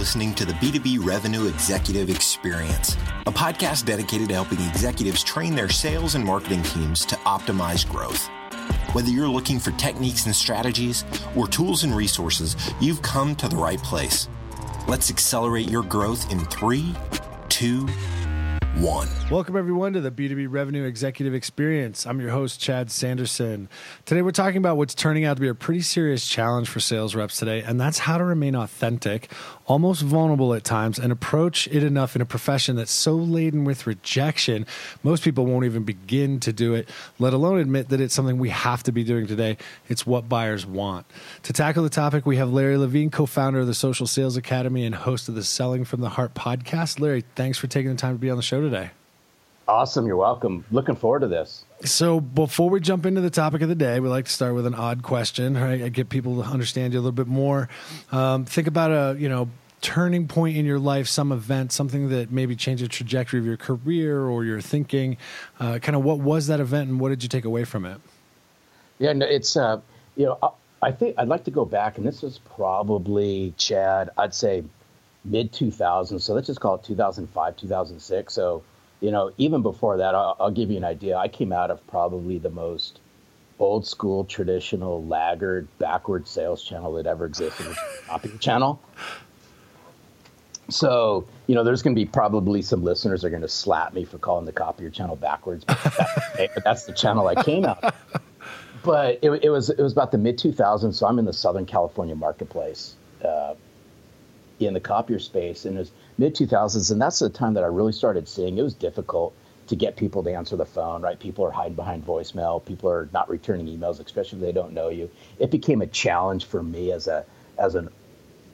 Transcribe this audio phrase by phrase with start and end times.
[0.00, 5.68] listening to the B2B Revenue Executive Experience, a podcast dedicated to helping executives train their
[5.68, 8.26] sales and marketing teams to optimize growth.
[8.94, 11.04] Whether you're looking for techniques and strategies
[11.36, 14.26] or tools and resources, you've come to the right place.
[14.88, 16.94] Let's accelerate your growth in three,
[17.50, 17.86] two,
[18.80, 19.08] one.
[19.30, 22.06] Welcome, everyone, to the B2B Revenue Executive Experience.
[22.06, 23.68] I'm your host, Chad Sanderson.
[24.06, 27.14] Today, we're talking about what's turning out to be a pretty serious challenge for sales
[27.14, 29.30] reps today, and that's how to remain authentic,
[29.70, 33.86] almost vulnerable at times, and approach it enough in a profession that's so laden with
[33.86, 34.66] rejection,
[35.04, 36.88] most people won't even begin to do it,
[37.20, 39.56] let alone admit that it's something we have to be doing today.
[39.88, 41.06] It's what buyers want.
[41.44, 44.84] To tackle the topic, we have Larry Levine, co founder of the Social Sales Academy
[44.84, 46.98] and host of the Selling from the Heart podcast.
[46.98, 48.90] Larry, thanks for taking the time to be on the show today.
[49.68, 50.04] Awesome.
[50.04, 50.64] You're welcome.
[50.72, 51.64] Looking forward to this.
[51.84, 54.66] So, before we jump into the topic of the day, we like to start with
[54.66, 55.54] an odd question.
[55.54, 57.68] Right, I get people to understand you a little bit more.
[58.10, 59.48] Um, think about a you know
[59.80, 63.56] turning point in your life, some event, something that maybe changed the trajectory of your
[63.56, 65.16] career or your thinking.
[65.58, 68.00] Uh, kind of what was that event, and what did you take away from it?
[68.98, 69.80] Yeah, no, it's uh,
[70.16, 74.10] you know I think I'd like to go back, and this is probably Chad.
[74.16, 74.64] I'd say
[75.24, 76.20] mid 2000s.
[76.22, 78.32] So let's just call it 2005, 2006.
[78.32, 78.62] So
[79.00, 81.16] you know, even before that, I'll, I'll, give you an idea.
[81.16, 83.00] I came out of probably the most
[83.58, 87.78] old school, traditional, laggard, backward sales channel that ever existed, which
[88.24, 88.80] is channel.
[90.70, 94.04] So, you know, there's going to be probably some listeners are going to slap me
[94.04, 97.82] for calling the copier channel backwards, but that's, but that's the channel I came out.
[97.82, 97.94] Of.
[98.82, 101.66] But it, it, was it was about the mid 2000s, so I'm in the Southern
[101.66, 103.54] California marketplace uh,
[104.58, 107.66] in the copier space, and it was mid 2000s, and that's the time that I
[107.66, 109.34] really started seeing it was difficult
[109.66, 111.18] to get people to answer the phone, right?
[111.18, 112.64] People are hiding behind voicemail.
[112.64, 115.08] People are not returning emails, especially if they don't know you.
[115.38, 117.24] It became a challenge for me as a
[117.58, 117.90] as an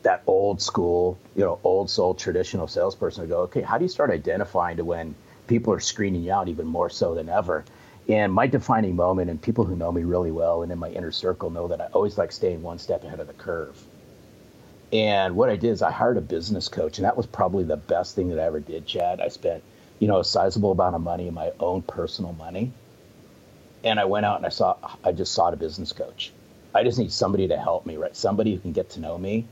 [0.06, 3.88] that old school, you know, old soul traditional salesperson to go, okay, how do you
[3.88, 5.16] start identifying to when
[5.48, 7.64] people are screening you out even more so than ever?
[8.08, 11.10] And my defining moment, and people who know me really well and in my inner
[11.10, 13.76] circle know that I always like staying one step ahead of the curve.
[14.92, 17.76] And what I did is I hired a business coach, and that was probably the
[17.76, 19.20] best thing that I ever did, Chad.
[19.20, 19.64] I spent,
[19.98, 22.70] you know, a sizable amount of money, my own personal money,
[23.82, 26.32] and I went out and I saw, I just sought a business coach.
[26.72, 28.14] I just need somebody to help me, right?
[28.14, 29.48] Somebody who can get to know me,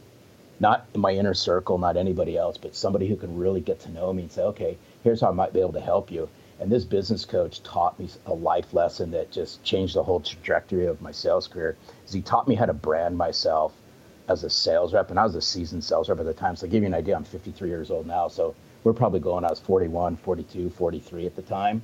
[0.61, 3.91] not in my inner circle, not anybody else, but somebody who can really get to
[3.91, 6.29] know me and say, okay, here's how I might be able to help you.
[6.61, 10.87] And this business coach taught me a life lesson that just changed the whole trajectory
[10.87, 11.77] of my sales career.
[12.07, 13.75] Is he taught me how to brand myself
[14.29, 16.57] as a sales rep, and I was a seasoned sales rep at the time.
[16.57, 18.29] So, give you an idea, I'm 53 years old now.
[18.29, 21.83] So, we're probably going, I was 41, 42, 43 at the time.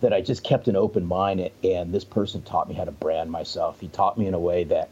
[0.00, 3.30] That I just kept an open mind, and this person taught me how to brand
[3.30, 3.80] myself.
[3.80, 4.88] He taught me in a way that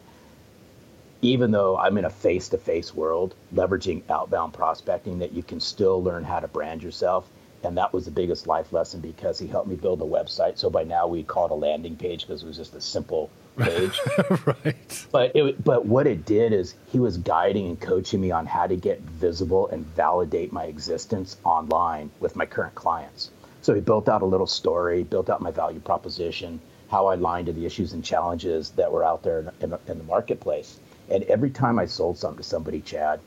[1.32, 5.58] even though I'm in a face to face world, leveraging outbound prospecting, that you can
[5.58, 7.28] still learn how to brand yourself.
[7.64, 10.56] And that was the biggest life lesson because he helped me build a website.
[10.56, 13.28] So by now we call it a landing page because it was just a simple
[13.58, 13.98] page.
[14.44, 15.06] right.
[15.10, 18.68] But it, but what it did is he was guiding and coaching me on how
[18.68, 23.30] to get visible and validate my existence online with my current clients.
[23.62, 27.46] So he built out a little story, built out my value proposition, how I aligned
[27.46, 30.78] to the issues and challenges that were out there in, in, in the marketplace.
[31.10, 33.20] And every time I sold something to somebody, Chad,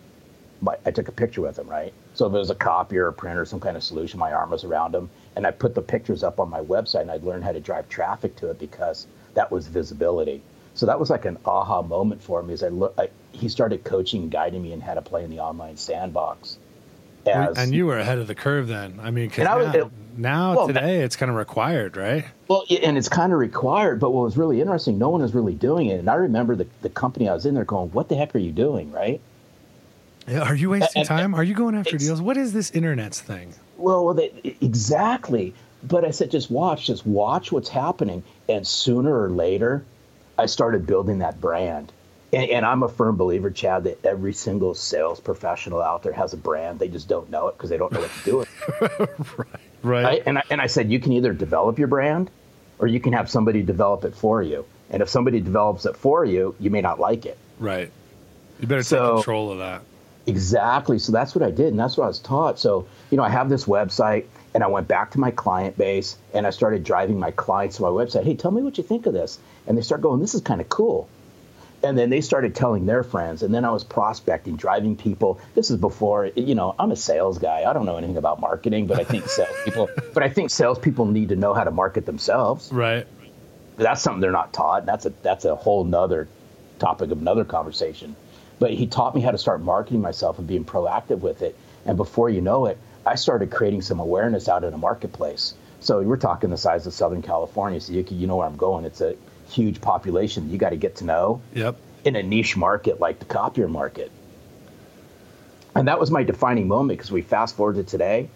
[0.61, 1.93] my, I took a picture with them, right?
[2.13, 4.63] So if it was a copier, a printer, some kind of solution, my arm was
[4.63, 7.53] around them, and I put the pictures up on my website, and I'd learn how
[7.53, 10.41] to drive traffic to it because that was visibility.
[10.73, 12.93] So that was like an aha moment for me as I look.
[12.97, 16.57] I, he started coaching and guiding me in how to play in the online sandbox.
[17.25, 18.99] As, and you were ahead of the curve then.
[19.01, 19.87] I mean, now, was, it,
[20.17, 22.25] now well, today it's kind of required, right?
[22.47, 23.99] Well, and it's kind of required.
[23.99, 25.99] But what was really interesting, no one was really doing it.
[25.99, 28.39] And I remember the, the company I was in there going, "What the heck are
[28.39, 29.21] you doing?" Right?
[30.27, 31.33] Yeah, are you wasting and, time?
[31.33, 32.21] And, are you going after deals?
[32.21, 33.53] What is this internet thing?
[33.77, 35.53] Well, well they, exactly.
[35.81, 38.23] But I said, just watch, just watch what's happening.
[38.47, 39.85] And sooner or later,
[40.37, 41.91] I started building that brand.
[42.31, 46.33] And, and, I'm a firm believer, Chad, that every single sales professional out there has
[46.33, 46.77] a brand.
[46.79, 48.49] They just don't know it because they don't know what to do with
[48.81, 49.09] it.
[49.37, 49.59] right.
[49.81, 50.05] Right.
[50.05, 52.29] I, and, I, and I said, you can either develop your brand
[52.79, 54.65] or you can have somebody develop it for you.
[54.89, 57.37] And if somebody develops it for you, you may not like it.
[57.59, 57.91] Right.
[58.59, 59.81] You better so, take control of that.
[60.27, 60.99] Exactly.
[60.99, 61.67] So that's what I did.
[61.67, 62.59] And that's what I was taught.
[62.59, 66.17] So, you know, I have this website and I went back to my client base
[66.33, 68.23] and I started driving my clients to my website.
[68.23, 69.39] Hey, tell me what you think of this.
[69.67, 71.07] And they start going, this is kind of cool.
[71.81, 73.41] And then they started telling their friends.
[73.41, 75.39] And then I was prospecting, driving people.
[75.55, 77.63] This is before, you know, I'm a sales guy.
[77.65, 81.29] I don't know anything about marketing, but I think salespeople, but I think salespeople need
[81.29, 82.71] to know how to market themselves.
[82.71, 83.07] Right.
[83.77, 84.85] That's something they're not taught.
[84.85, 86.27] That's a, that's a whole nother
[86.79, 88.15] topic of another conversation.
[88.59, 91.57] But he taught me how to start marketing myself and being proactive with it.
[91.85, 95.53] And before you know it, I started creating some awareness out in the marketplace.
[95.79, 97.79] So we're talking the size of Southern California.
[97.79, 98.83] So you, you know where I'm going.
[98.83, 99.15] It's a
[99.49, 101.41] huge population you got to get to know.
[101.53, 101.77] Yep.
[102.05, 104.11] In a niche market like the copier market.
[105.75, 108.29] And that was my defining moment because we fast forward to today.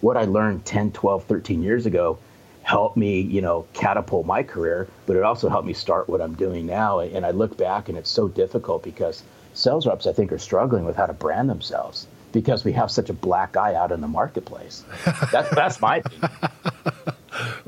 [0.00, 2.18] What I learned 10, 12, 13 years ago
[2.62, 6.34] helped me, you know, catapult my career, but it also helped me start what I'm
[6.34, 7.00] doing now.
[7.00, 9.22] And I look back and it's so difficult because
[9.54, 13.10] sales reps, I think, are struggling with how to brand themselves because we have such
[13.10, 14.84] a black eye out in the marketplace.
[15.32, 16.30] That's, that's my opinion.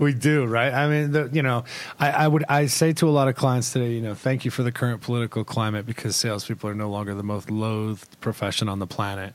[0.00, 0.72] we do, right?
[0.72, 1.64] I mean, the, you know,
[1.98, 4.50] I, I, would I say to a lot of clients today, you know, thank you
[4.50, 8.78] for the current political climate because salespeople are no longer the most loathed profession on
[8.78, 9.34] the planet.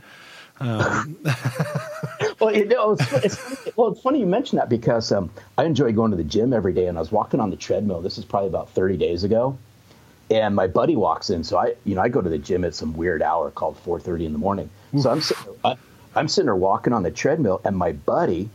[0.59, 1.17] Um.
[2.39, 5.91] well, you know, it's, it's, well, it's funny you mention that because um, I enjoy
[5.91, 8.01] going to the gym every day, and I was walking on the treadmill.
[8.01, 9.57] This is probably about 30 days ago,
[10.31, 11.43] and my buddy walks in.
[11.43, 14.27] So I, you know, I go to the gym at some weird hour called 4:30
[14.27, 14.69] in the morning.
[14.97, 15.75] So I'm sitting, I,
[16.15, 18.49] I'm sitting there walking on the treadmill, and my buddy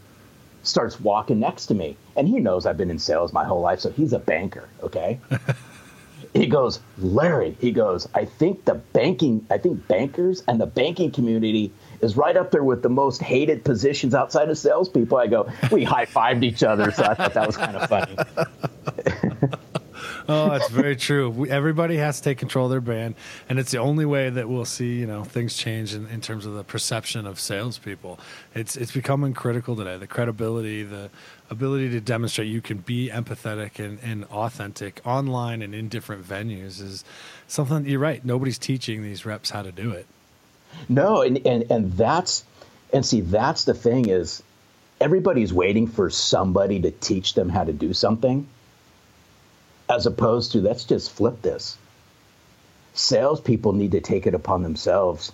[0.63, 3.81] starts walking next to me, and he knows I've been in sales my whole life,
[3.81, 4.69] so he's a banker.
[4.83, 5.21] Okay.
[6.35, 7.57] he goes, Larry.
[7.61, 12.37] He goes, I think the banking, I think bankers and the banking community is right
[12.37, 15.19] up there with the most hated positions outside of salespeople.
[15.19, 19.57] I go, we high fived each other, so I thought that was kind of funny.
[20.29, 21.31] oh, that's very true.
[21.31, 23.15] We, everybody has to take control of their brand,
[23.49, 26.47] and it's the only way that we'll see you know things change in, in terms
[26.47, 28.19] of the perception of salespeople.
[28.55, 29.97] It's it's becoming critical today.
[29.97, 31.11] The credibility, the
[31.51, 36.81] ability to demonstrate you can be empathetic and, and authentic online and in different venues
[36.81, 37.05] is
[37.49, 37.87] something.
[37.87, 38.25] You're right.
[38.25, 40.07] Nobody's teaching these reps how to do it.
[40.89, 42.45] No, and, and and that's
[42.93, 44.43] and see that's the thing is
[45.01, 48.47] everybody's waiting for somebody to teach them how to do something
[49.91, 51.77] as opposed to let's just flip this.
[52.95, 55.33] Salespeople need to take it upon themselves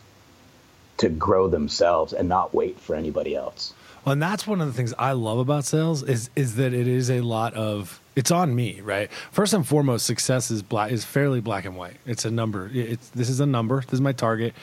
[0.99, 3.75] to grow themselves and not wait for anybody else.
[4.05, 6.87] Well, and that's one of the things I love about sales is is that it
[6.87, 9.11] is a lot of it's on me, right?
[9.33, 11.97] First and foremost, success is black is fairly black and white.
[12.07, 12.71] It's a number.
[12.73, 13.81] It's this is a number.
[13.83, 14.55] This is my target.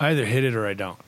[0.00, 0.98] I either hit it or I don't.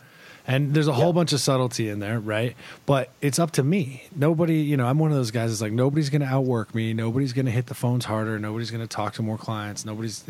[0.49, 2.57] And there's a whole bunch of subtlety in there, right?
[2.87, 4.05] But it's up to me.
[4.17, 6.95] Nobody, you know, I'm one of those guys that's like, nobody's going to outwork me.
[6.95, 8.39] Nobody's going to hit the phones harder.
[8.39, 9.85] Nobody's going to talk to more clients.
[9.85, 10.25] Nobody's,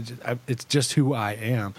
[0.48, 1.72] it's just who I am.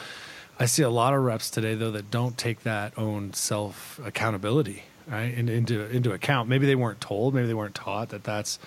[0.57, 4.83] I see a lot of reps today, though, that don't take that own self accountability,
[5.05, 5.37] right?
[5.37, 6.47] And into, into account.
[6.47, 8.57] Maybe they weren't told, maybe they weren't taught that that's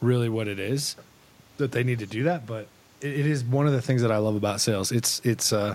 [0.00, 0.94] really what it is,
[1.56, 2.46] that they need to do that.
[2.46, 2.68] But
[3.00, 4.92] it, it is one of the things that I love about sales.
[4.92, 5.74] It's, it's, uh,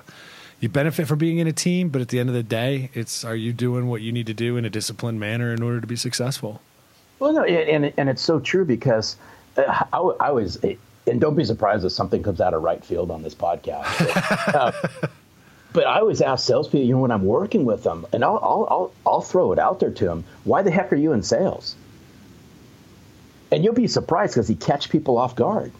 [0.61, 3.25] you benefit from being in a team, but at the end of the day, it's
[3.25, 5.87] are you doing what you need to do in a disciplined manner in order to
[5.87, 6.61] be successful?
[7.19, 9.17] Well, no, and and it's so true because
[9.57, 9.97] uh, I,
[10.27, 10.57] I was,
[11.07, 13.85] and don't be surprised if something comes out of right field on this podcast.
[14.45, 14.55] But,
[15.03, 15.07] uh,
[15.73, 18.67] but I always ask salespeople, you know, when I'm working with them, and I'll, I'll,
[18.69, 20.23] I'll, I'll throw it out there to them.
[20.43, 21.75] Why the heck are you in sales?
[23.51, 25.71] And you'll be surprised because he catch people off guard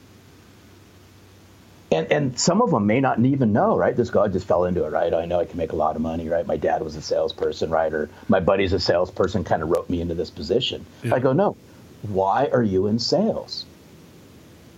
[1.92, 3.96] and and some of them may not even know, right?
[3.96, 5.14] This guy just fell into it, right?
[5.14, 6.46] I know I can make a lot of money, right?
[6.46, 7.94] My dad was a salesperson, right?
[7.94, 10.86] Or my buddy's a salesperson, kind of wrote me into this position.
[11.04, 11.16] Yeah.
[11.16, 11.58] I go, no.
[12.04, 13.66] Why are you in sales?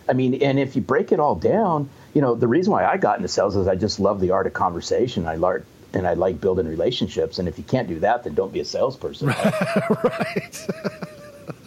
[0.10, 2.98] I mean, and if you break it all down, you know, the reason why I
[2.98, 5.26] got into sales is I just love the art of conversation.
[5.28, 7.40] I learned and I like building relationships.
[7.40, 9.28] And if you can't do that, then don't be a salesperson.
[9.34, 10.04] Right.
[10.04, 10.68] right.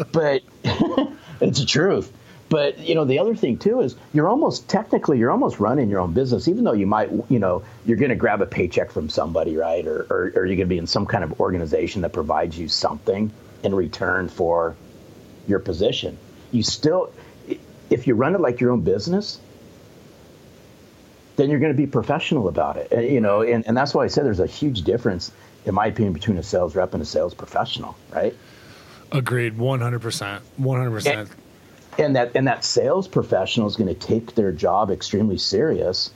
[0.12, 0.42] but
[1.40, 2.12] it's the truth.
[2.48, 6.00] But you know, the other thing too is you're almost technically you're almost running your
[6.00, 9.08] own business, even though you might you know you're going to grab a paycheck from
[9.08, 9.86] somebody, right?
[9.86, 12.68] Or, or, or you're going to be in some kind of organization that provides you
[12.68, 14.76] something in return for
[15.48, 16.18] your position.
[16.52, 17.12] You still,
[17.90, 19.40] if you run it like your own business,
[21.36, 22.92] then you're going to be professional about it.
[22.92, 25.30] And, you know, and, and that's why I said there's a huge difference,
[25.64, 28.34] in my opinion, between a sales rep and a sales professional, right?
[29.12, 30.40] Agreed, 100%.
[30.60, 31.06] 100%.
[31.06, 31.30] And,
[31.98, 36.10] and that and that sales professional is going to take their job extremely serious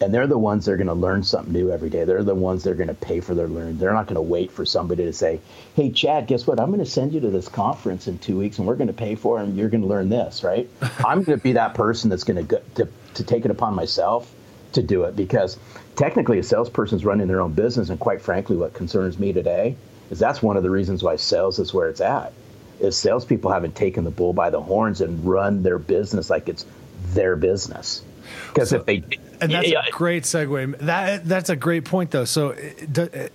[0.00, 2.04] and they're the ones that are going to learn something new every day.
[2.04, 3.78] They're the ones that are going to pay for their learning.
[3.78, 5.40] They're not going to wait for somebody to say
[5.74, 6.60] hey chad guess what?
[6.60, 8.92] I'm going to send you to this conference in two weeks and we're going to
[8.92, 10.68] pay for it and you're going to learn this right?
[11.04, 13.74] I'm going to be that person that's going to go to, to take it upon
[13.74, 14.32] myself
[14.72, 15.56] to do it because
[15.96, 19.76] technically a salesperson is running their own business and quite frankly what concerns me today
[20.10, 22.32] is that's one of the reasons why sales is where it's at
[22.80, 26.66] is salespeople haven't taken the bull by the horns and run their business like it's
[27.08, 28.02] their business.
[28.48, 29.04] Because so, if they
[29.40, 30.78] and that's yeah, a great segue.
[30.78, 32.24] That that's a great point, though.
[32.24, 32.56] So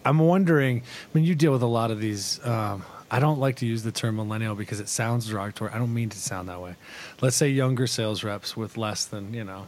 [0.06, 0.82] I'm wondering.
[0.82, 2.44] I mean, you deal with a lot of these.
[2.46, 5.72] Um, I don't like to use the term millennial because it sounds derogatory.
[5.72, 6.76] I don't mean to sound that way.
[7.22, 9.68] Let's say younger sales reps with less than you know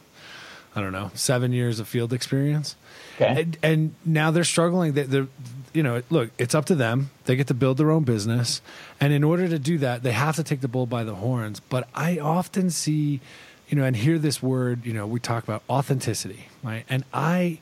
[0.75, 2.75] I don't know, seven years of field experience.
[3.15, 3.41] Okay.
[3.41, 4.93] And, and now they're struggling.
[4.93, 5.27] They, they're,
[5.73, 7.11] you know, look, it's up to them.
[7.25, 8.61] They get to build their own business.
[8.99, 11.59] And in order to do that, they have to take the bull by the horns.
[11.59, 13.21] But I often see,
[13.69, 16.83] you know, and hear this word, you know, we talk about authenticity, right?
[16.89, 17.59] And I,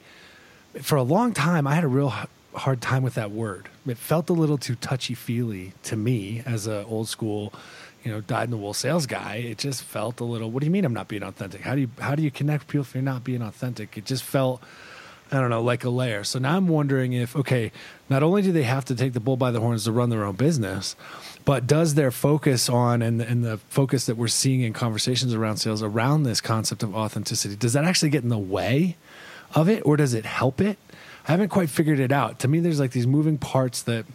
[0.81, 2.13] for a long time, I had a real
[2.53, 3.69] hard time with that word.
[3.85, 7.53] It felt a little too touchy feely to me as a old school,
[8.03, 9.35] you know, dyed in the wool sales guy.
[9.35, 10.49] It just felt a little.
[10.49, 11.61] What do you mean I'm not being authentic?
[11.61, 13.97] How do you how do you connect people if you're not being authentic?
[13.97, 14.63] It just felt.
[15.31, 16.23] I don't know, like a layer.
[16.23, 17.71] So now I'm wondering if, okay,
[18.09, 20.23] not only do they have to take the bull by the horns to run their
[20.23, 20.95] own business,
[21.45, 25.57] but does their focus on and and the focus that we're seeing in conversations around
[25.57, 28.97] sales around this concept of authenticity, does that actually get in the way
[29.53, 30.77] of it or does it help it?
[31.27, 32.39] I haven't quite figured it out.
[32.39, 34.05] To me, there's like these moving parts that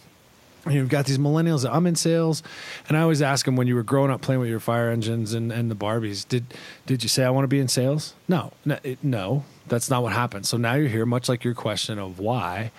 [0.69, 2.43] you've got these millennials that I'm in sales,
[2.89, 5.33] and I always ask them when you were growing up playing with your fire engines
[5.33, 6.45] and, and the Barbies, did
[6.87, 8.15] did you say I want to be in sales?
[8.27, 10.47] No, no, it, no, that's not what happened.
[10.47, 12.71] So now you're here, much like your question of why,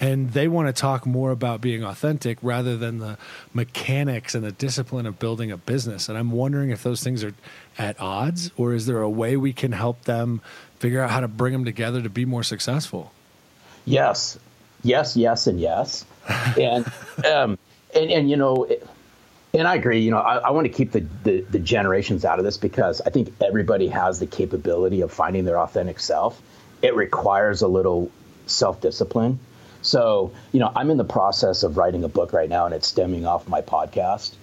[0.00, 3.18] and they want to talk more about being authentic rather than the
[3.54, 6.08] mechanics and the discipline of building a business.
[6.08, 7.34] And I'm wondering if those things are
[7.78, 10.40] at odds, or is there a way we can help them
[10.78, 13.12] figure out how to bring them together to be more successful?
[13.84, 14.38] Yes,
[14.82, 16.04] yes, yes, and yes,
[16.58, 16.86] and
[17.24, 17.58] um,
[17.94, 18.68] and and you know,
[19.54, 20.00] and I agree.
[20.00, 23.00] You know, I, I want to keep the, the the generations out of this because
[23.02, 26.40] I think everybody has the capability of finding their authentic self.
[26.82, 28.10] It requires a little
[28.46, 29.38] self discipline.
[29.82, 32.86] So, you know, I'm in the process of writing a book right now, and it's
[32.86, 34.34] stemming off my podcast.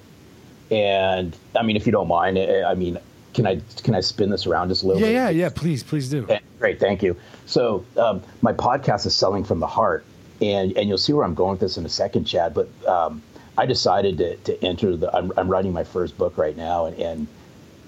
[0.72, 3.00] And I mean, if you don't mind, I I mean,
[3.34, 5.14] can I can I spin this around just a little Yeah, bit?
[5.14, 5.50] yeah, yeah.
[5.50, 6.24] Please, please do.
[6.24, 7.16] Okay, Great, thank you.
[7.46, 10.04] So um, my podcast is selling from the heart,
[10.42, 12.54] and and you'll see where I'm going with this in a second, Chad.
[12.54, 13.22] But um,
[13.60, 15.14] I decided to, to enter the.
[15.14, 17.28] I'm, I'm writing my first book right now, and, and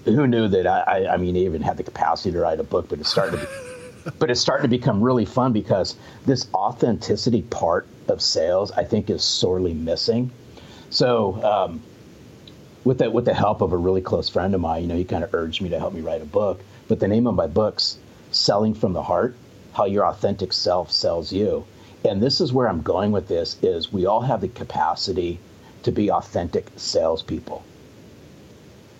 [0.04, 2.62] who knew that I, I I mean I even had the capacity to write a
[2.62, 3.46] book, but it's starting to.
[3.46, 8.84] Be, but it's starting to become really fun because this authenticity part of sales, I
[8.84, 10.30] think, is sorely missing.
[10.90, 11.42] So.
[11.42, 11.82] Um,
[12.84, 15.04] with the, with the help of a really close friend of mine, you know, he
[15.04, 16.60] kind of urged me to help me write a book.
[16.88, 17.96] But the name of my book's
[18.32, 19.36] Selling from the Heart,
[19.72, 21.64] How Your Authentic Self Sells You.
[22.04, 25.38] And this is where I'm going with this is we all have the capacity
[25.84, 27.64] to be authentic salespeople.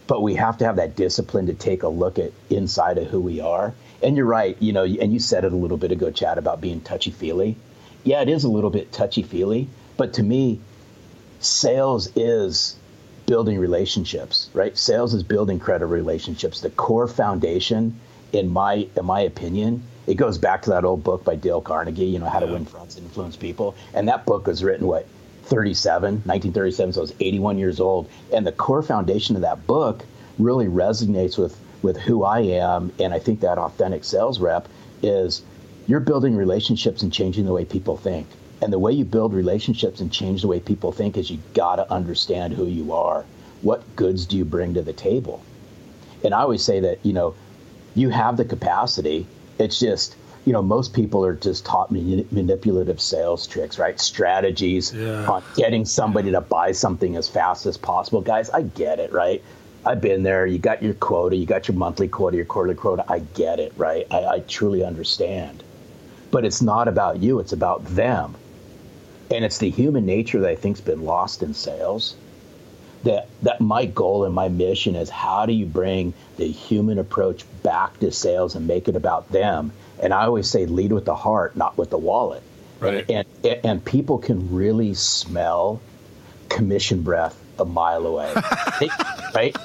[0.07, 3.21] But we have to have that discipline to take a look at inside of who
[3.21, 3.75] we are.
[4.03, 6.61] And you're right, you know, and you said it a little bit ago, Chad, about
[6.61, 7.57] being touchy feely.
[8.05, 10.61] Yeah, it is a little bit touchy feely, but to me,
[11.39, 12.77] sales is
[13.27, 14.77] building relationships, right?
[14.77, 16.61] Sales is building credible relationships.
[16.61, 17.99] The core foundation,
[18.33, 22.07] in my in my opinion, it goes back to that old book by Dale Carnegie,
[22.07, 23.77] you know, How to Win Friends and Influence People.
[23.95, 25.07] And that book was written what
[25.53, 28.11] 37, 1937, so I was 81 years old.
[28.33, 30.05] And the core foundation of that book
[30.39, 34.69] really resonates with with who I am, and I think that authentic sales rep
[35.03, 35.43] is
[35.87, 38.29] you're building relationships and changing the way people think.
[38.63, 41.77] And the way you build relationships and change the way people think is you got
[41.77, 43.25] to understand who you are.
[43.63, 45.43] What goods do you bring to the table?
[46.25, 47.35] And I always say that, you know,
[47.97, 49.27] you have the capacity.
[49.59, 54.01] It's just, you know, most people are just taught manipulative sales tricks, right?
[54.01, 55.27] Strategies Yeah.
[55.31, 58.21] on getting somebody to buy something as fast as possible.
[58.21, 59.43] Guys, I get it, right?
[59.85, 60.47] I've been there.
[60.47, 63.05] You got your quota, you got your monthly quota, your quarterly quota.
[63.09, 64.07] I get it, right?
[64.11, 65.63] I, I truly understand.
[66.31, 68.35] But it's not about you, it's about them.
[69.31, 72.17] And it's the human nature that I think's been lost in sales.
[73.05, 77.45] That that my goal and my mission is how do you bring the human approach
[77.65, 79.73] back to sales and make it about them?
[80.03, 82.43] And I always say lead with the heart, not with the wallet.
[82.81, 83.09] Right.
[83.09, 85.81] And and, and people can really smell
[86.49, 88.33] commission breath a mile away.
[88.81, 88.91] They-
[89.35, 89.57] right?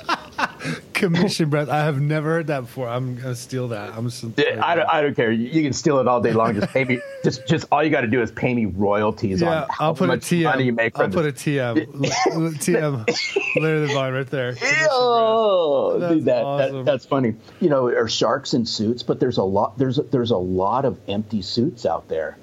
[0.97, 1.69] Commission breath.
[1.69, 2.87] I have never heard that before.
[2.89, 3.93] I'm gonna steal that.
[3.95, 5.31] I'm just, I don't, I don't care.
[5.31, 6.55] You, can steal it all day long.
[6.55, 6.99] Just pay me.
[7.23, 9.63] Just, just all you got to do is pay me royalties yeah.
[9.63, 10.43] on how I'll put a much TM.
[10.43, 10.97] money you make.
[10.97, 11.31] I'll put a.
[11.33, 11.87] TM.
[11.93, 13.61] TM.
[13.61, 14.55] Later the vine right there.
[14.89, 16.75] Oh, That's dude, that, awesome.
[16.77, 17.35] that that's funny.
[17.59, 19.77] You know, are sharks in suits, but there's a lot.
[19.77, 22.37] There's there's a lot of empty suits out there,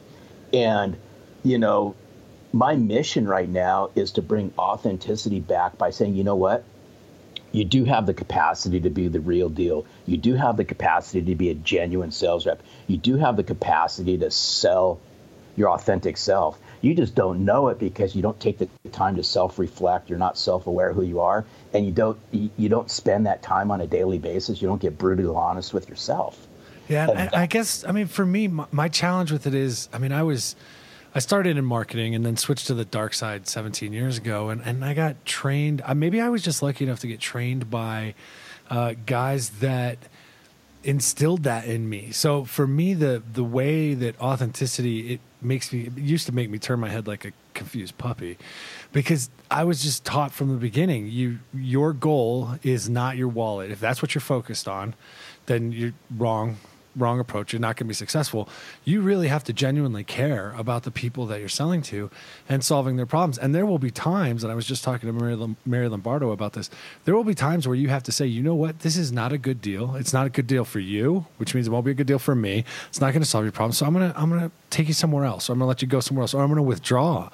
[0.52, 0.96] and
[1.44, 1.94] you know,
[2.52, 6.64] my mission right now is to bring authenticity back by saying, you know what,
[7.54, 9.86] you do have the capacity to be the real deal.
[10.06, 12.60] You do have the capacity to be a genuine sales rep.
[12.88, 14.98] You do have the capacity to sell
[15.54, 16.58] your authentic self.
[16.80, 20.10] You just don't know it because you don't take the time to self-reflect.
[20.10, 23.80] You're not self-aware who you are, and you don't you don't spend that time on
[23.80, 24.60] a daily basis.
[24.60, 26.48] You don't get brutally honest with yourself.
[26.88, 29.88] Yeah, and I, I guess I mean for me, my, my challenge with it is,
[29.92, 30.56] I mean, I was,
[31.14, 34.60] I started in marketing and then switched to the dark side 17 years ago, and
[34.62, 35.80] and I got trained.
[35.84, 38.14] Uh, maybe I was just lucky enough to get trained by
[38.68, 39.98] uh, guys that
[40.82, 42.10] instilled that in me.
[42.10, 46.50] So for me, the the way that authenticity it makes me it used to make
[46.50, 48.36] me turn my head like a confused puppy,
[48.92, 53.70] because I was just taught from the beginning you your goal is not your wallet.
[53.70, 54.94] If that's what you're focused on,
[55.46, 56.56] then you're wrong
[56.96, 58.48] wrong approach, you're not going to be successful.
[58.84, 62.10] You really have to genuinely care about the people that you're selling to
[62.48, 63.38] and solving their problems.
[63.38, 66.70] And there will be times, and I was just talking to Mary, Lombardo about this,
[67.04, 69.32] there will be times where you have to say, you know what, this is not
[69.32, 69.94] a good deal.
[69.96, 72.18] It's not a good deal for you, which means it won't be a good deal
[72.18, 72.64] for me.
[72.88, 73.72] It's not going to solve your problem.
[73.72, 75.68] So I'm going to, I'm going to take you somewhere else, or I'm going to
[75.68, 77.30] let you go somewhere else, or I'm going to withdraw.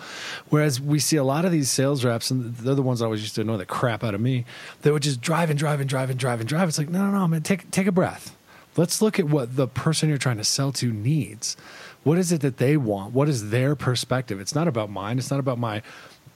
[0.49, 3.23] Whereas we see a lot of these sales reps, and they're the ones that always
[3.23, 4.45] used to annoy the crap out of me,
[4.83, 6.69] that would just drive and drive and drive and drive and drive.
[6.69, 8.37] It's like, no, no, no, man, take, take a breath
[8.77, 11.57] Let's look at what the person you're trying to sell to needs.
[12.03, 13.13] What is it that they want?
[13.13, 14.41] What is their perspective?
[14.41, 15.19] It's not about mine.
[15.19, 15.83] It's not about my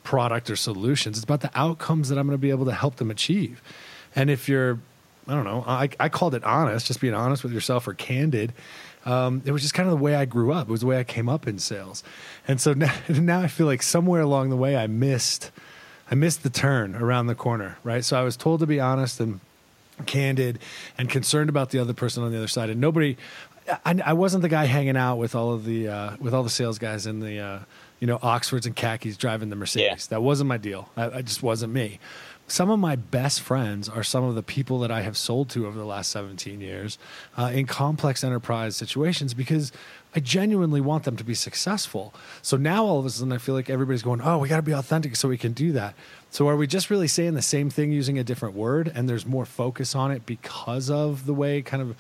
[0.03, 1.17] product or solutions.
[1.17, 3.63] It's about the outcomes that I'm going to be able to help them achieve.
[4.15, 4.79] And if you're,
[5.27, 8.53] I don't know, I, I called it honest, just being honest with yourself or candid.
[9.07, 10.69] Um, it was just kind of the way I grew up.
[10.69, 12.05] It was the way I came up in sales.
[12.47, 15.51] And so now, now I feel like somewhere along the way I missed,
[16.11, 18.05] I missed the turn around the corner, right?
[18.05, 19.41] So I was told to be honest and
[20.07, 20.59] candid
[20.99, 22.71] and concerned about the other person on the other side.
[22.71, 23.17] And nobody,
[23.85, 26.51] I, I wasn't the guy hanging out with all of the uh, with all the
[26.51, 27.59] sales guys in the uh,
[28.01, 30.09] you know Oxfords and khakis driving the Mercedes.
[30.09, 30.17] Yeah.
[30.17, 30.91] That wasn't my deal.
[30.97, 31.99] I, I just wasn't me.
[32.47, 35.67] Some of my best friends are some of the people that I have sold to
[35.67, 36.99] over the last 17 years
[37.39, 39.73] uh, in complex enterprise situations because
[40.15, 42.13] I genuinely want them to be successful.
[42.43, 44.63] So now all of a sudden I feel like everybody's going, oh, we got to
[44.63, 45.95] be authentic so we can do that.
[46.31, 49.25] So are we just really saying the same thing using a different word and there's
[49.25, 51.97] more focus on it because of the way kind of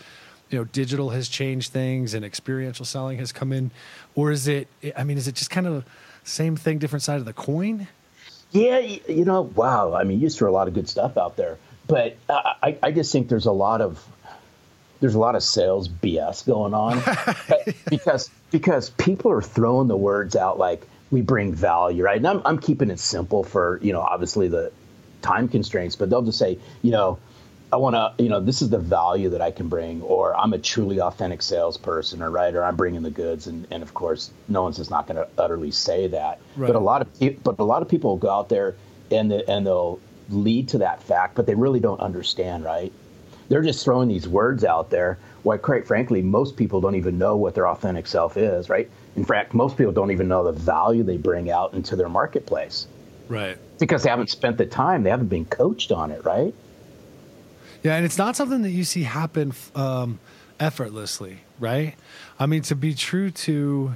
[0.51, 3.71] you know digital has changed things and experiential selling has come in
[4.15, 5.85] or is it I mean is it just kind of
[6.23, 7.89] same thing different side of the coin?
[8.55, 9.95] Yeah, you know, wow.
[9.95, 11.59] I mean, you throw a lot of good stuff out there,
[11.89, 14.03] but I, I just think there's a lot of
[15.01, 17.03] there's a lot of sales BS going on
[17.90, 22.17] because because people are throwing the words out like we bring value, right?
[22.17, 24.73] And I'm, I'm keeping it simple for, you know, obviously the
[25.21, 27.19] time constraints, but they'll just say, you know,
[27.75, 30.53] I want to, you know, this is the value that I can bring, or I'm
[30.53, 34.31] a truly authentic salesperson, or right, or I'm bringing the goods, and, and of course,
[34.47, 36.41] no one's just not going to utterly say that.
[36.55, 36.69] Right.
[36.69, 38.77] But a lot of but a lot of people will go out there
[39.11, 39.99] and the, and they'll
[40.31, 42.93] lead to that fact, but they really don't understand, right?
[43.49, 45.19] They're just throwing these words out there.
[45.43, 48.89] Why, quite frankly, most people don't even know what their authentic self is, right?
[49.17, 52.87] In fact, most people don't even know the value they bring out into their marketplace.
[53.29, 53.59] Right.
[53.81, 56.55] Because they haven't spent the time, they haven't been coached on it, right?
[57.85, 60.18] Yeah, and it's not something that you see happen um,
[60.59, 61.94] effortlessly, right?
[62.38, 63.94] I mean, to be true to,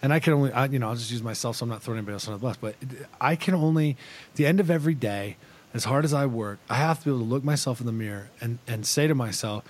[0.00, 1.98] and I can only, I, you know, I'll just use myself, so I'm not throwing
[1.98, 2.76] anybody else on the bus, but
[3.20, 3.98] I can only,
[4.36, 5.36] the end of every day,
[5.74, 7.92] as hard as I work, I have to be able to look myself in the
[7.92, 9.64] mirror and, and say to myself,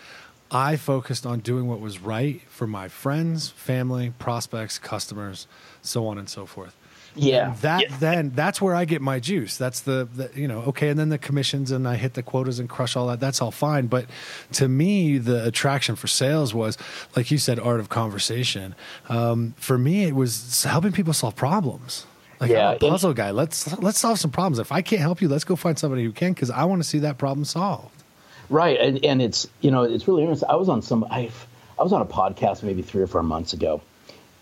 [0.49, 5.49] I focused on doing what was right for my friends, family, prospects, customers,
[5.83, 6.77] so on and so forth.
[7.17, 7.51] Yeah.
[7.51, 7.97] And that yeah.
[7.99, 9.57] then that's where I get my juice.
[9.57, 12.59] That's the, the, you know okay, and then the commissions and I hit the quotas
[12.59, 13.21] and crush all that.
[13.21, 13.87] That's all fine.
[13.87, 14.07] But
[14.53, 16.77] to me, the attraction for sales was
[17.15, 18.75] like you said, art of conversation.
[19.09, 22.07] Um, for me, it was helping people solve problems.
[22.41, 23.31] Like yeah, I'm a puzzle guy.
[23.31, 24.59] Let's let's solve some problems.
[24.59, 26.89] If I can't help you, let's go find somebody who can because I want to
[26.89, 28.03] see that problem solved.
[28.51, 30.49] Right, and and it's you know it's really interesting.
[30.51, 31.31] I was on some I
[31.79, 33.81] I was on a podcast maybe three or four months ago,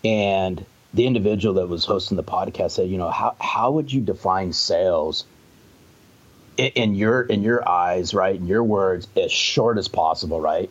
[0.03, 4.01] and the individual that was hosting the podcast said, you know, how how would you
[4.01, 5.25] define sales
[6.57, 10.69] in, in your in your eyes, right, in your words, as short as possible, right?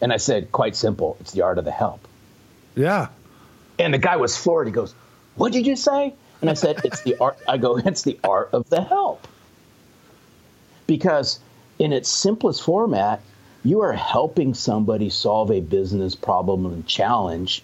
[0.00, 1.16] And I said, quite simple.
[1.20, 2.08] It's the art of the help.
[2.74, 3.08] Yeah.
[3.78, 4.66] And the guy was floored.
[4.66, 4.94] He goes,
[5.36, 8.50] "What did you say?" And I said, "It's the art." I go, "It's the art
[8.52, 9.28] of the help,"
[10.88, 11.38] because
[11.78, 13.20] in its simplest format,
[13.64, 17.62] you are helping somebody solve a business problem and challenge,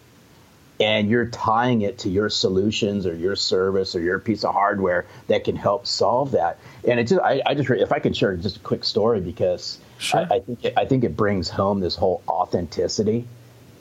[0.80, 5.06] and you're tying it to your solutions or your service or your piece of hardware
[5.26, 6.58] that can help solve that.
[6.86, 9.78] And it just, I, I just, if I can share just a quick story because
[9.98, 10.20] sure.
[10.20, 13.26] I, I, think it, I think it brings home this whole authenticity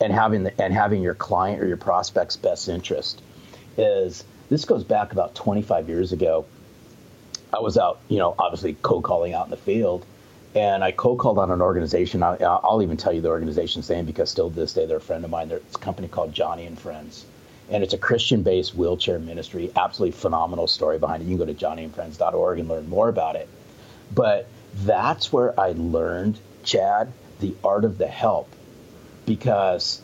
[0.02, 3.22] and having the, and having your client or your prospect's best interest
[3.78, 6.46] is this goes back about 25 years ago.
[7.54, 10.06] I was out, you know, obviously cold calling out in the field
[10.58, 12.24] and I co-called on an organization.
[12.24, 15.02] I, will even tell you the organization's name because still to this day they're a
[15.02, 15.52] friend of mine.
[15.52, 17.26] It's a company called Joni and Friends,
[17.70, 19.72] and it's a Christian-based wheelchair ministry.
[19.76, 21.26] Absolutely phenomenal story behind it.
[21.28, 23.48] You can go to joniandfriends.org and learn more about it.
[24.14, 28.50] But that's where I learned, Chad, the art of the help,
[29.28, 30.02] because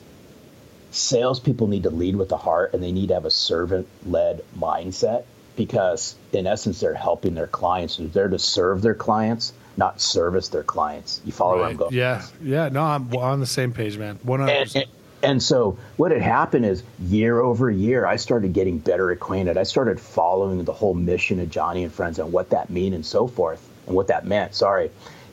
[0.92, 5.24] salespeople need to lead with the heart and they need to have a servant-led mindset
[5.56, 10.50] because in essence they're helping their clients they're there to serve their clients not service
[10.50, 11.22] their clients.
[11.26, 11.60] You follow right.
[11.62, 11.94] where I'm going?
[11.94, 12.70] Yeah, yeah.
[12.70, 14.20] No, I'm on the same page, man.
[14.24, 14.88] One hundred.
[15.24, 19.58] And so what had happened is year over year, I started getting better acquainted.
[19.58, 23.06] I started following the whole mission of joni and Friends and what that mean and
[23.06, 24.54] so forth and what that meant.
[24.54, 24.92] Sorry.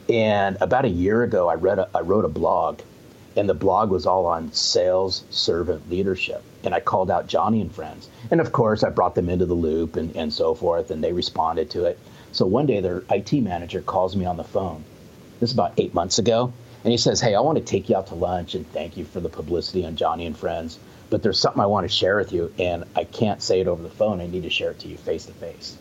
[0.09, 2.81] And about a year ago, I read a, I wrote a blog,
[3.37, 6.43] and the blog was all on sales servant leadership.
[6.64, 8.09] And I called out Joni and Friends.
[8.31, 11.12] And of course, I brought them into the loop and, and so forth, and they
[11.12, 11.99] responded to it.
[12.33, 14.85] So one day, their IT manager calls me on the phone.
[15.40, 16.53] This is about eight months ago.
[16.85, 19.05] And he says, Hey, I want to take you out to lunch and thank you
[19.05, 20.79] for the publicity on Joni and Friends.
[21.09, 23.83] But there's something I want to share with you, and I can't say it over
[23.83, 24.21] the phone.
[24.21, 25.77] I need to share it to you face to face.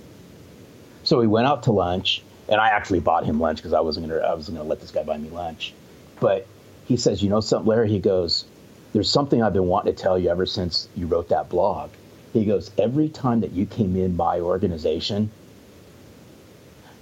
[1.03, 4.09] So we went out to lunch and I actually bought him lunch because I wasn't
[4.09, 5.73] gonna I wasn't gonna let this guy buy me lunch.
[6.19, 6.47] But
[6.89, 7.87] he says, you know something, Larry?
[7.87, 8.45] He goes,
[8.93, 11.91] there's something I've been wanting to tell you ever since you wrote that blog.
[12.33, 15.29] He goes, every time that you came in my organization,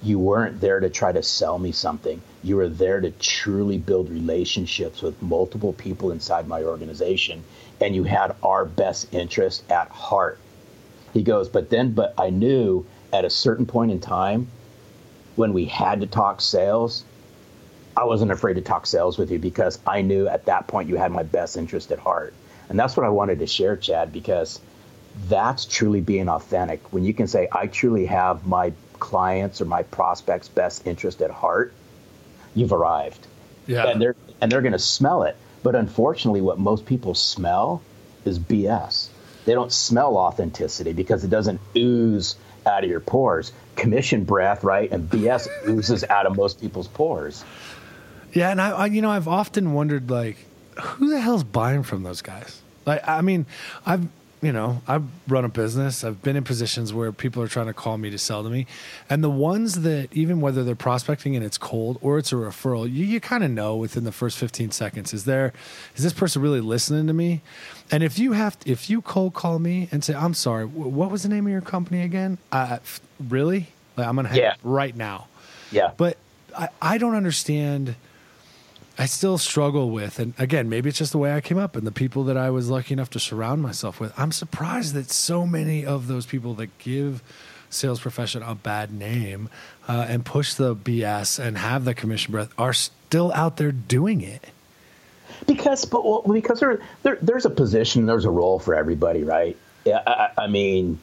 [0.03, 2.21] you weren't there to try to sell me something.
[2.43, 7.41] You were there to truly build relationships with multiple people inside my organization,
[7.79, 10.37] and you had our best interest at heart.
[11.13, 14.49] He goes, but then, but I knew at a certain point in time
[15.37, 17.05] when we had to talk sales,
[17.97, 20.97] I wasn't afraid to talk sales with you because I knew at that point you
[20.97, 22.35] had my best interest at heart.
[22.69, 24.61] And that's what I wanted to share, Chad, because
[25.27, 26.93] that's truly being authentic.
[26.93, 31.31] When you can say, I truly have my clients or my prospects' best interest at
[31.31, 31.73] heart,
[32.53, 33.25] you've arrived.
[33.65, 33.87] Yeah.
[33.87, 35.35] And they're and they're gonna smell it.
[35.63, 37.81] But unfortunately, what most people smell
[38.25, 39.09] is BS.
[39.45, 43.51] They don't smell authenticity because it doesn't ooze out of your pores.
[43.75, 44.91] Commission breath, right?
[44.91, 47.43] And BS oozes out of most people's pores.
[48.33, 50.37] Yeah, and I, I, you know, I've often wondered, like,
[50.79, 52.61] who the hell's buying from those guys?
[52.85, 53.45] Like, I mean,
[53.85, 54.07] I've
[54.41, 56.03] you know, I've run a business.
[56.03, 58.67] I've been in positions where people are trying to call me to sell to me.
[59.09, 62.83] And the ones that, even whether they're prospecting and it's cold or it's a referral,
[62.91, 65.53] you, you kind of know within the first 15 seconds, is there,
[65.95, 67.41] is this person really listening to me?
[67.89, 71.09] And if you have, to, if you cold call me and say, I'm sorry, what
[71.09, 72.37] was the name of your company again?
[72.51, 72.77] Uh,
[73.27, 73.69] really?
[73.95, 74.53] Like, I'm going to yeah.
[74.63, 75.27] right now.
[75.71, 75.91] Yeah.
[75.97, 76.17] But
[76.55, 77.95] I, I don't understand
[78.99, 81.85] I still struggle with, and again, maybe it's just the way I came up and
[81.85, 84.11] the people that I was lucky enough to surround myself with.
[84.17, 87.21] I'm surprised that so many of those people that give
[87.69, 89.49] sales profession a bad name
[89.87, 94.21] uh, and push the BS and have the commission breath are still out there doing
[94.21, 94.47] it.
[95.45, 99.55] Because, but well, because there, there, there's a position, there's a role for everybody, right?
[99.85, 100.99] Yeah, I, I mean,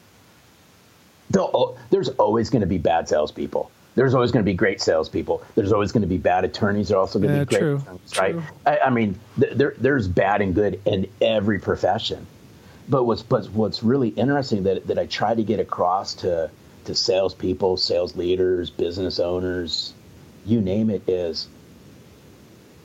[1.29, 5.43] there's always going to be bad salespeople there's always going to be great salespeople.
[5.55, 6.89] There's always going to be bad attorneys.
[6.89, 8.35] There's also going to yeah, be great true, attorneys, right?
[8.65, 12.27] I, I, mean, th- there, there's bad and good in every profession.
[12.87, 16.51] But what's but what's really interesting that that I try to get across to
[16.83, 19.91] to salespeople, sales leaders, business owners,
[20.45, 21.47] you name it, is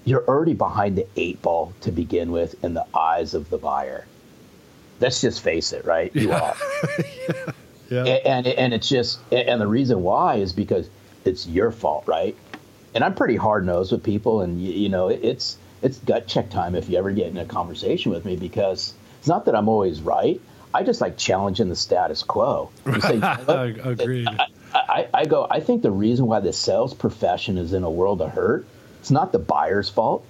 [0.06, 4.06] you're already behind the eight ball to begin with in the eyes of the buyer.
[5.00, 6.14] Let's just face it, right?
[6.16, 6.40] You yeah.
[6.40, 6.56] are.
[7.90, 8.04] yeah.
[8.04, 10.88] And, and and it's just and the reason why is because
[11.24, 12.36] it's your fault, right?
[12.94, 16.50] And I'm pretty hard nosed with people, and you, you know, it's it's gut check
[16.50, 19.68] time if you ever get in a conversation with me because it's not that I'm
[19.68, 20.40] always right.
[20.72, 22.70] I just like challenging the status quo.
[23.00, 24.28] Say, you know Agreed.
[24.28, 25.46] I, I, I go.
[25.50, 28.66] I think the reason why the sales profession is in a world of hurt,
[29.00, 30.24] it's not the buyer's fault.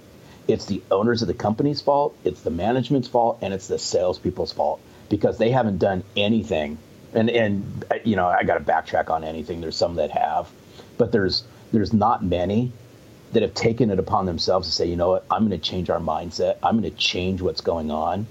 [0.47, 2.15] It's the owners of the company's fault.
[2.23, 6.77] It's the management's fault, and it's the salespeople's fault because they haven't done anything.
[7.13, 9.61] And and uh, you know, I got to backtrack on anything.
[9.61, 10.49] There's some that have,
[11.01, 12.71] but there's there's not many
[13.31, 15.89] that have taken it upon themselves to say, you know what, I'm going to change
[15.89, 16.57] our mindset.
[16.61, 18.27] I'm going to change what's going on,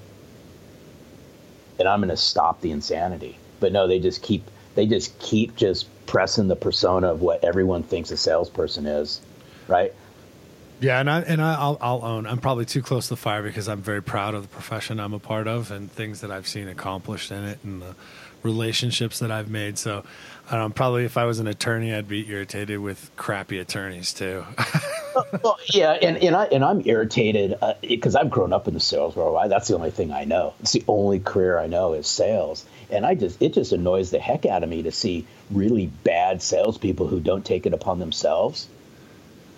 [1.81, 3.37] and I'm going to stop the insanity.
[3.59, 7.83] But no, they just keep they just keep just pressing the persona of what everyone
[7.83, 9.21] thinks a salesperson is,
[9.67, 9.93] right?
[10.79, 13.43] Yeah, and I and I, will I'll own I'm probably too close to the fire
[13.43, 16.47] because I'm very proud of the profession I'm a part of and things that I've
[16.47, 17.97] seen accomplished in it and the
[18.43, 19.79] relationships that I've made.
[19.79, 20.05] So
[20.51, 24.45] I don't probably if I was an attorney, I'd be irritated with crappy attorneys too.
[25.43, 28.81] well, yeah, and, and I and I'm irritated because uh, I've grown up in the
[28.81, 29.35] sales world.
[29.35, 29.49] Right?
[29.49, 30.55] That's the only thing I know.
[30.61, 34.19] It's the only career I know is sales, and I just it just annoys the
[34.19, 38.67] heck out of me to see really bad salespeople who don't take it upon themselves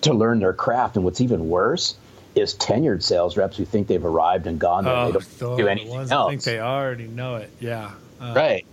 [0.01, 0.95] to learn their craft.
[0.95, 1.95] And what's even worse
[2.35, 4.93] is tenured sales reps who think they've arrived and gone there.
[4.93, 6.29] Oh, they don't do anything the else.
[6.29, 7.49] think they already know it.
[7.59, 7.91] Yeah.
[8.19, 8.65] Uh, right.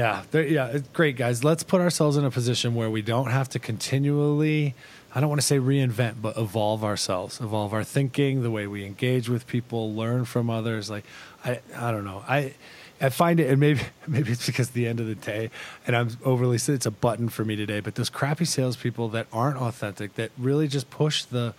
[0.00, 1.44] Yeah, yeah, great, guys.
[1.44, 4.74] Let's put ourselves in a position where we don't have to continually,
[5.14, 8.86] I don't want to say reinvent, but evolve ourselves, evolve our thinking, the way we
[8.86, 10.88] engage with people, learn from others.
[10.88, 11.04] Like,
[11.44, 12.24] I, I don't know.
[12.26, 12.54] I,
[12.98, 15.50] I find it, and maybe maybe it's because the end of the day,
[15.86, 16.56] and I'm overly.
[16.56, 17.80] It's a button for me today.
[17.80, 21.52] But those crappy salespeople that aren't authentic, that really just push the,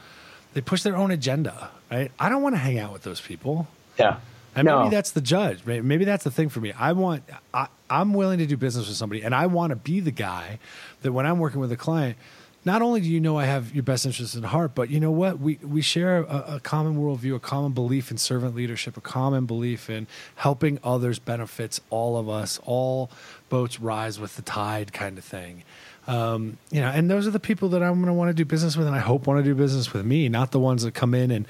[0.56, 1.70] they push their own agenda.
[1.92, 2.12] Right?
[2.20, 3.68] I don't want to hang out with those people.
[4.00, 4.18] Yeah.
[4.56, 4.84] And no.
[4.84, 5.66] maybe that's the judge.
[5.66, 6.74] Maybe that's the thing for me.
[6.74, 7.24] I want.
[7.54, 10.60] I, I'm willing to do business with somebody, and I want to be the guy
[11.02, 12.18] that when I'm working with a client
[12.64, 15.12] not only do you know I have your best interests in heart, but you know
[15.12, 15.40] what?
[15.40, 19.46] We we share a, a, common worldview, a common belief in servant leadership, a common
[19.46, 22.60] belief in helping others benefits all of us.
[22.64, 23.10] All
[23.50, 25.64] boats rise with the tide, kind of thing.
[26.08, 28.46] Um, you know, and those are the people that I'm going to want to do
[28.46, 30.94] business with, and I hope want to do business with me, not the ones that
[30.94, 31.48] come in and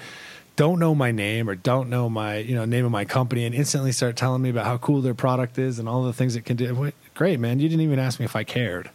[0.62, 3.56] don't know my name or don't know my you know name of my company and
[3.56, 6.46] instantly start telling me about how cool their product is and all the things it
[6.46, 6.94] can do.
[7.16, 7.60] Great, man!
[7.60, 8.92] You didn't even ask me if I cared.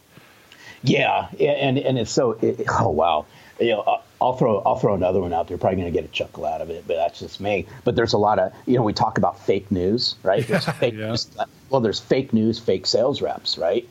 [0.81, 2.37] Yeah, and and it's so.
[2.41, 3.25] It, oh wow,
[3.59, 5.49] you know, uh, I'll throw I'll throw another one out.
[5.49, 7.65] They're probably going to get a chuckle out of it, but that's just me.
[7.83, 10.47] But there's a lot of you know we talk about fake news, right?
[10.47, 11.09] There's fake yeah.
[11.09, 11.27] news,
[11.69, 13.85] well, there's fake news, fake sales reps, right?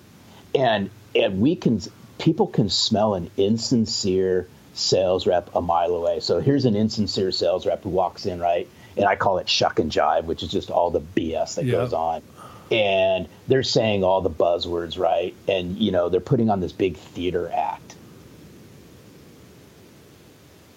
[0.54, 1.82] And and we can
[2.16, 6.20] people can smell an insincere sales rep a mile away.
[6.20, 8.68] So here's an insincere sales rep who walks in, right?
[8.96, 11.74] And I call it shuck and jive, which is just all the BS that yep.
[11.74, 12.22] goes on
[12.70, 16.96] and they're saying all the buzzwords right and you know they're putting on this big
[16.96, 17.94] theater act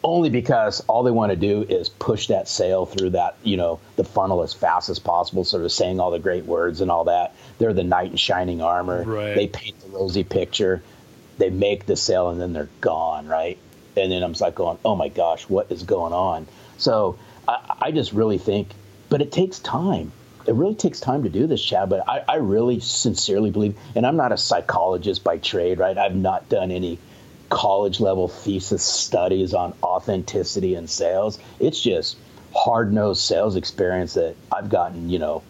[0.04, 3.80] only because all they want to do is push that sale through that you know
[3.96, 7.06] the funnel as fast as possible sort of saying all the great words and all
[7.06, 9.34] that they're the knight in shining armor right.
[9.34, 10.84] they paint the rosy picture
[11.38, 13.58] they make the sale and then they're gone right
[13.98, 16.48] and then i'm like going oh my gosh what is going on
[16.78, 18.70] so I, I just really think
[19.10, 20.12] but it takes time
[20.50, 21.90] it really takes time to do this, Chad.
[21.90, 25.96] But I, I really sincerely believe, and I'm not a psychologist by trade, right?
[25.96, 26.98] I've not done any
[27.50, 31.40] college level thesis studies on authenticity and sales.
[31.60, 32.18] It's just
[32.56, 35.44] hard nosed sales experience that I've gotten, you know,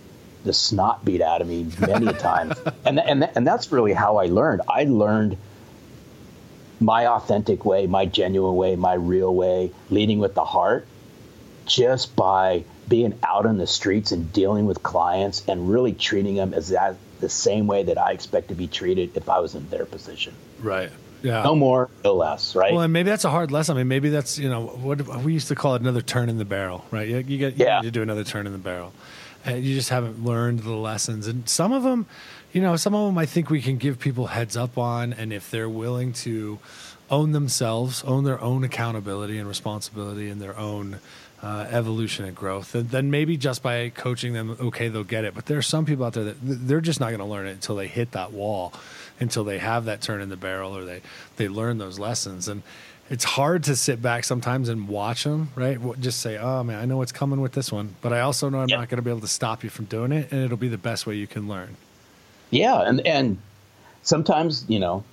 [0.43, 2.57] the snot beat out of me many times.
[2.85, 4.61] And, and, and that's really how I learned.
[4.67, 5.37] I learned
[6.79, 10.87] my authentic way, my genuine way, my real way, leading with the heart
[11.65, 16.53] just by being out in the streets and dealing with clients and really treating them
[16.53, 19.69] as that the same way that I expect to be treated if I was in
[19.69, 20.33] their position.
[20.59, 20.89] Right.
[21.21, 21.43] Yeah.
[21.43, 22.55] No more, no less.
[22.55, 22.73] Right.
[22.73, 23.75] Well, and maybe that's a hard lesson.
[23.75, 26.37] I mean, maybe that's you know what we used to call it another turn in
[26.37, 27.07] the barrel, right?
[27.07, 27.81] You, you get you yeah.
[27.81, 28.93] need to do another turn in the barrel,
[29.43, 31.27] and you just haven't learned the lessons.
[31.27, 32.05] And some of them,
[32.51, 35.31] you know, some of them I think we can give people heads up on, and
[35.31, 36.59] if they're willing to
[37.09, 40.99] own themselves, own their own accountability and responsibility, and their own
[41.41, 42.75] uh, evolution and growth.
[42.75, 45.33] And then maybe just by coaching them, okay, they'll get it.
[45.33, 47.51] But there are some people out there that they're just not going to learn it
[47.51, 48.73] until they hit that wall,
[49.19, 51.01] until they have that turn in the barrel or they
[51.37, 52.47] they learn those lessons.
[52.47, 52.63] And
[53.09, 55.79] it's hard to sit back sometimes and watch them, right?
[55.99, 58.59] Just say, oh man, I know what's coming with this one, but I also know
[58.59, 58.79] I'm yep.
[58.79, 60.77] not going to be able to stop you from doing it, and it'll be the
[60.77, 61.75] best way you can learn.
[62.51, 63.37] Yeah, and and
[64.01, 65.03] sometimes you know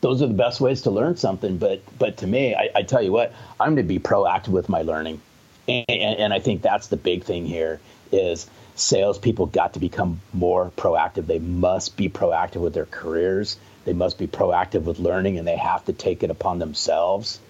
[0.00, 1.58] those are the best ways to learn something.
[1.58, 4.68] But but to me, I, I tell you what, I'm going to be proactive with
[4.68, 5.20] my learning,
[5.68, 10.20] and, and, and I think that's the big thing here is salespeople got to become
[10.32, 11.26] more proactive.
[11.26, 13.56] They must be proactive with their careers.
[13.84, 17.40] They must be proactive with learning, and they have to take it upon themselves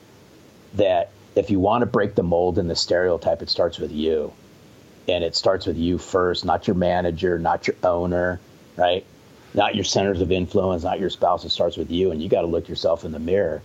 [0.75, 4.33] that if you want to break the mold and the stereotype, it starts with you.
[5.09, 8.41] And it starts with you first, not your manager, not your owner,
[8.77, 9.05] right?
[9.55, 11.45] not your centers of influence, not your spouse.
[11.45, 13.63] It starts with you, and you got to look yourself in the mirror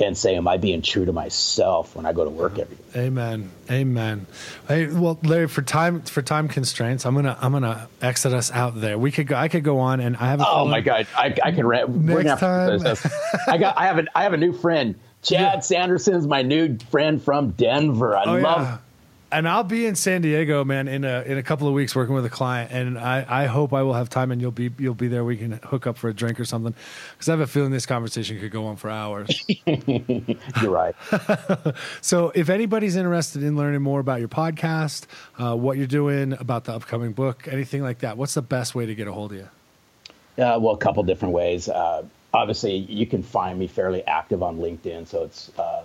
[0.00, 3.06] and say, "Am I being true to myself when I go to work every day?"
[3.06, 3.50] Amen.
[3.70, 4.26] Amen.
[4.68, 8.80] Hey, well, Larry, for time for time constraints, I'm gonna I'm gonna exit us out
[8.80, 8.98] there.
[8.98, 9.36] We could go.
[9.36, 10.40] I could go on, and I have.
[10.40, 11.90] A oh my god, I, I can rant.
[11.90, 12.80] Next time,
[13.48, 13.76] I got.
[13.76, 14.98] I have a I have a new friend.
[15.22, 15.60] Chad yeah.
[15.60, 18.16] Sanderson is my new friend from Denver.
[18.16, 18.62] I oh, love.
[18.62, 18.78] Yeah
[19.32, 22.14] and I'll be in San Diego, man, in a in a couple of weeks working
[22.14, 24.94] with a client, and I, I hope I will have time, and you'll be you'll
[24.94, 25.24] be there.
[25.24, 26.74] We can hook up for a drink or something,
[27.12, 29.42] because I have a feeling this conversation could go on for hours.
[29.66, 30.94] You're right.
[32.02, 35.06] so, if anybody's interested in learning more about your podcast,
[35.38, 38.86] uh, what you're doing, about the upcoming book, anything like that, what's the best way
[38.86, 39.48] to get a hold of you?
[40.44, 41.68] Uh, well, a couple different ways.
[41.68, 45.84] Uh, obviously, you can find me fairly active on LinkedIn, so it's uh,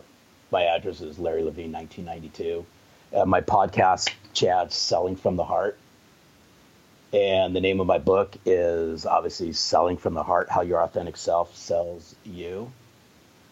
[0.51, 2.65] my address is Larry Levine, 1992
[3.13, 5.77] uh, my podcast, Chad, Selling from the Heart.
[7.13, 11.15] And the name of my book is obviously Selling from the Heart How Your Authentic
[11.15, 12.71] Self Sells You.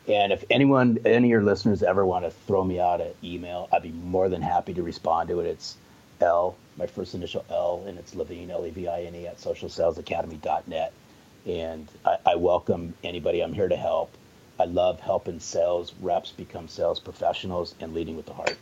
[0.08, 3.68] And if anyone, any of your listeners ever want to throw me out an email,
[3.72, 5.48] I'd be more than happy to respond to it.
[5.48, 5.78] It's
[6.22, 9.38] L, my first initial L, and it's Levine, L E V I N E, at
[9.38, 10.94] socialsalesacademy.net.
[11.48, 13.42] And I, I welcome anybody.
[13.42, 14.12] I'm here to help.
[14.60, 18.58] I love helping sales reps become sales professionals and leading with the heart.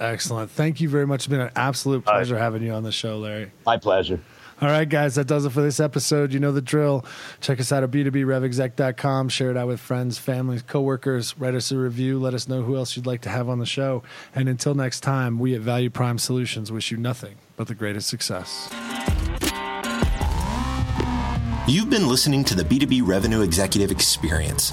[0.00, 0.50] Excellent.
[0.50, 1.20] Thank you very much.
[1.20, 2.40] It's been an absolute pleasure right.
[2.40, 3.50] having you on the show, Larry.
[3.66, 4.20] My pleasure.
[4.60, 6.32] All right, guys, that does it for this episode.
[6.32, 7.04] You know the drill.
[7.40, 9.28] Check us out at b2brevexec.com.
[9.28, 11.38] Share it out with friends, families, coworkers.
[11.38, 12.18] Write us a review.
[12.18, 14.02] Let us know who else you'd like to have on the show.
[14.34, 18.08] And until next time, we at Value Prime Solutions wish you nothing but the greatest
[18.08, 18.68] success.
[21.68, 24.72] You've been listening to the B2B Revenue Executive Experience.